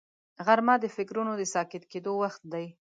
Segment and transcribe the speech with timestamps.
[0.45, 2.65] غرمه د فکرونو د ساکت کېدو وخت دی